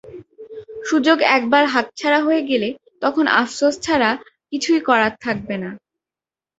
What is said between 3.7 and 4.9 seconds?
ছাড়া আর কিছুই